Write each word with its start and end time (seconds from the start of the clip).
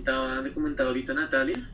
comentaba, 0.00 0.40
le 0.40 0.52
comentaba 0.52 0.88
ahorita 0.88 1.14
Natalia. 1.14 1.70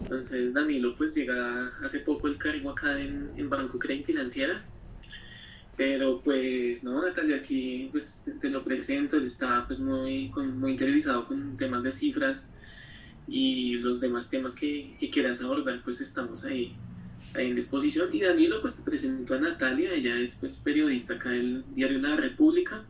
Entonces 0.00 0.54
Danilo 0.54 0.94
pues 0.96 1.14
llega 1.14 1.68
hace 1.84 2.00
poco 2.00 2.28
el 2.28 2.38
cargo 2.38 2.70
acá 2.70 2.98
en, 2.98 3.30
en 3.36 3.50
Banco 3.50 3.78
Credit 3.78 4.06
Financiera. 4.06 4.64
Pero 5.76 6.20
pues 6.22 6.84
no, 6.84 7.02
Natalia, 7.02 7.36
aquí 7.36 7.88
pues 7.90 8.24
te, 8.40 8.50
lo 8.50 8.62
presento, 8.62 9.16
él 9.16 9.24
está 9.24 9.66
pues 9.66 9.80
muy, 9.80 10.28
muy 10.28 10.72
interesado 10.72 11.26
con 11.26 11.56
temas 11.56 11.82
de 11.82 11.92
cifras 11.92 12.52
y 13.26 13.74
los 13.74 14.00
demás 14.00 14.30
temas 14.30 14.56
que, 14.56 14.96
que 14.98 15.10
quieras 15.10 15.42
abordar 15.42 15.80
pues 15.82 16.00
estamos 16.00 16.44
ahí, 16.44 16.76
ahí 17.34 17.48
en 17.48 17.56
disposición. 17.56 18.10
Y 18.12 18.20
Danilo 18.20 18.60
pues 18.60 18.76
te 18.76 18.82
presento 18.82 19.34
a 19.34 19.40
Natalia, 19.40 19.92
ella 19.92 20.18
es 20.18 20.36
pues 20.36 20.60
periodista 20.60 21.14
acá 21.14 21.34
en 21.34 21.40
el 21.40 21.64
diario 21.74 21.98
La 21.98 22.16
República 22.16 22.84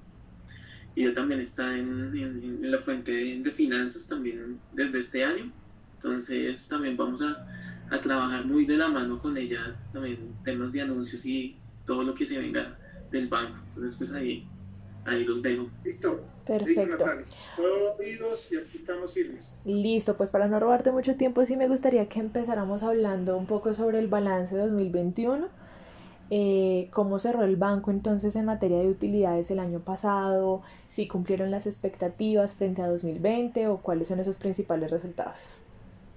ella 0.96 1.14
también 1.14 1.40
está 1.40 1.76
en, 1.76 2.10
en, 2.14 2.70
la 2.70 2.78
fuente 2.78 3.12
de, 3.12 3.50
finanzas 3.50 4.08
también 4.08 4.58
desde 4.72 4.98
este 4.98 5.24
año. 5.24 5.52
Entonces 5.94 6.68
también 6.68 6.96
vamos 6.96 7.22
a, 7.22 7.46
a, 7.90 8.00
trabajar 8.00 8.44
muy 8.46 8.66
de 8.66 8.76
la 8.76 8.88
mano 8.88 9.20
con 9.20 9.36
ella 9.36 9.76
también 9.92 10.34
temas 10.44 10.72
de 10.72 10.80
anuncios 10.80 11.24
y 11.26 11.56
todo 11.84 12.02
lo 12.02 12.14
que 12.14 12.24
se 12.24 12.40
venga 12.40 12.78
del 13.10 13.28
banco. 13.28 13.58
Entonces 13.68 13.96
pues 13.96 14.12
ahí, 14.12 14.46
ahí 15.04 15.24
los 15.24 15.42
dejo. 15.42 15.68
Listo. 15.84 16.24
Perfecto. 16.46 16.80
Listo, 16.80 16.96
Natalia. 16.96 17.26
Oídos 17.98 18.50
y 18.52 18.56
aquí 18.56 18.76
estamos 18.76 19.14
firmes. 19.14 19.60
Listo, 19.64 20.16
pues 20.16 20.30
para 20.30 20.48
no 20.48 20.58
robarte 20.58 20.90
mucho 20.90 21.14
tiempo, 21.14 21.44
sí 21.44 21.56
me 21.56 21.68
gustaría 21.68 22.08
que 22.08 22.18
empezáramos 22.18 22.82
hablando 22.82 23.36
un 23.36 23.46
poco 23.46 23.74
sobre 23.74 24.00
el 24.00 24.08
balance 24.08 24.56
2021 24.56 25.59
eh, 26.32 26.88
cómo 26.92 27.18
cerró 27.18 27.42
el 27.42 27.56
banco 27.56 27.90
entonces 27.90 28.36
en 28.36 28.44
materia 28.44 28.78
de 28.78 28.88
utilidades 28.88 29.50
el 29.50 29.58
año 29.58 29.80
pasado, 29.80 30.62
si 30.88 31.08
cumplieron 31.08 31.50
las 31.50 31.66
expectativas 31.66 32.54
frente 32.54 32.82
a 32.82 32.88
2020 32.88 33.66
o 33.66 33.78
cuáles 33.78 34.08
son 34.08 34.20
esos 34.20 34.38
principales 34.38 34.92
resultados. 34.92 35.48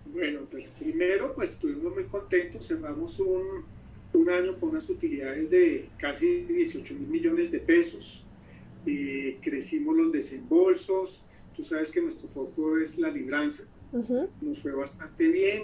Bueno, 0.05 0.41
pues, 0.51 0.67
primero 0.77 1.33
pues 1.33 1.53
estuvimos 1.53 1.95
muy 1.95 2.03
contentos, 2.03 2.67
cerramos 2.67 3.19
un, 3.19 3.65
un 4.13 4.29
año 4.29 4.59
con 4.59 4.69
unas 4.69 4.87
utilidades 4.91 5.49
de 5.49 5.89
casi 5.97 6.43
18 6.43 6.93
mil 6.93 7.07
millones 7.07 7.51
de 7.51 7.59
pesos, 7.59 8.23
eh, 8.85 9.39
crecimos 9.41 9.97
los 9.97 10.11
desembolsos, 10.11 11.23
tú 11.55 11.63
sabes 11.63 11.91
que 11.91 12.01
nuestro 12.01 12.29
foco 12.29 12.77
es 12.77 12.99
la 12.99 13.09
libranza, 13.09 13.63
nos 14.41 14.61
fue 14.61 14.73
bastante 14.73 15.27
bien, 15.27 15.63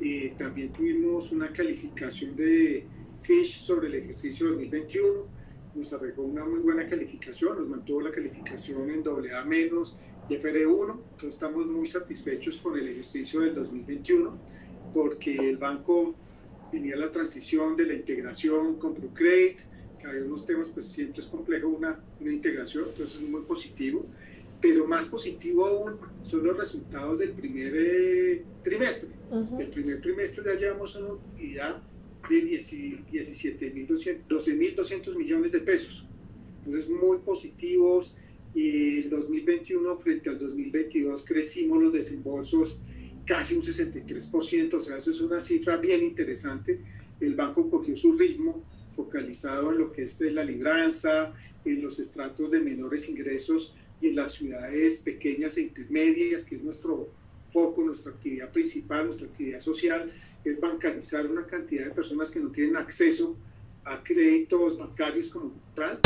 eh, 0.00 0.34
también 0.36 0.72
tuvimos 0.72 1.30
una 1.30 1.52
calificación 1.52 2.34
de 2.34 2.84
Fish 3.26 3.58
sobre 3.58 3.88
el 3.88 3.94
ejercicio 3.96 4.46
2021. 4.48 5.26
Nos 5.74 5.92
arrojó 5.92 6.22
una 6.22 6.44
muy 6.44 6.60
buena 6.60 6.88
calificación, 6.88 7.58
nos 7.58 7.68
mantuvo 7.68 8.00
la 8.00 8.12
calificación 8.12 8.88
en 8.88 9.06
AA 9.06 9.44
menos 9.44 9.98
de 10.28 10.40
FR1. 10.40 10.92
Entonces 10.92 11.34
estamos 11.34 11.66
muy 11.66 11.86
satisfechos 11.86 12.58
con 12.58 12.78
el 12.78 12.88
ejercicio 12.88 13.40
del 13.40 13.56
2021 13.56 14.38
porque 14.94 15.36
el 15.36 15.58
banco 15.58 16.14
venía 16.72 16.96
la 16.96 17.10
transición 17.10 17.76
de 17.76 17.86
la 17.86 17.94
integración 17.94 18.78
con 18.78 18.94
Procredit, 18.94 19.58
que 19.98 20.06
hay 20.06 20.18
unos 20.20 20.46
temas, 20.46 20.68
pues 20.68 20.86
siempre 20.86 21.20
es 21.20 21.28
complejo 21.28 21.68
una, 21.68 22.00
una 22.20 22.32
integración, 22.32 22.84
entonces 22.88 23.22
es 23.22 23.28
muy 23.28 23.42
positivo. 23.42 24.06
Pero 24.60 24.86
más 24.86 25.08
positivo 25.08 25.66
aún 25.66 25.98
son 26.22 26.44
los 26.44 26.56
resultados 26.56 27.18
del 27.18 27.32
primer 27.32 27.74
eh, 27.76 28.44
trimestre. 28.62 29.10
El 29.58 29.68
primer 29.68 30.00
trimestre 30.00 30.44
ya 30.54 30.60
llevamos 30.60 30.96
una 30.96 31.14
utilidad 31.14 31.82
de 32.28 32.44
17.200, 32.44 34.26
12.200 34.28 35.16
millones 35.16 35.52
de 35.52 35.60
pesos. 35.60 36.06
Entonces, 36.64 36.90
muy 36.90 37.18
positivos. 37.18 38.16
Y 38.54 39.00
el 39.00 39.10
2021 39.10 39.96
frente 39.96 40.30
al 40.30 40.38
2022 40.38 41.26
crecimos 41.26 41.82
los 41.82 41.92
desembolsos 41.92 42.80
casi 43.26 43.56
un 43.56 43.62
63%, 43.62 44.74
o 44.74 44.80
sea, 44.80 44.96
eso 44.96 45.10
es 45.10 45.20
una 45.20 45.40
cifra 45.40 45.76
bien 45.76 46.02
interesante. 46.04 46.80
El 47.20 47.34
banco 47.34 47.68
cogió 47.68 47.96
su 47.96 48.16
ritmo 48.16 48.64
focalizado 48.92 49.72
en 49.72 49.78
lo 49.78 49.92
que 49.92 50.04
es 50.04 50.20
la 50.20 50.44
libranza, 50.44 51.34
en 51.64 51.82
los 51.82 51.98
estratos 51.98 52.50
de 52.50 52.60
menores 52.60 53.08
ingresos 53.08 53.74
y 54.00 54.08
en 54.08 54.16
las 54.16 54.34
ciudades 54.34 55.00
pequeñas 55.00 55.58
e 55.58 55.62
intermedias, 55.62 56.44
que 56.46 56.56
es 56.56 56.62
nuestro 56.62 57.10
foco, 57.48 57.82
nuestra 57.82 58.12
actividad 58.12 58.50
principal, 58.50 59.06
nuestra 59.06 59.28
actividad 59.28 59.60
social, 59.60 60.12
es 60.44 60.60
bancarizar 60.60 61.26
una 61.26 61.46
cantidad 61.46 61.86
de 61.86 61.90
personas 61.90 62.30
que 62.30 62.40
no 62.40 62.50
tienen 62.50 62.76
acceso 62.76 63.36
a 63.84 64.02
créditos 64.02 64.78
bancarios 64.78 65.30
como 65.30 65.52
tal. 65.74 66.00